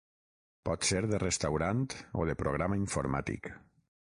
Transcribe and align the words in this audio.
Pot 0.69 0.87
ser 0.91 1.01
de 1.11 1.19
restaurant 1.23 1.83
o 2.23 2.27
de 2.31 2.37
programa 2.41 2.81
informàtic. 2.81 3.53